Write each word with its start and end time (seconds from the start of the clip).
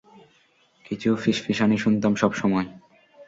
কিছু 0.85 1.09
ফিসফিসানি 1.15 1.77
শুনতাম 1.77 2.13
সবসময়! 2.15 2.67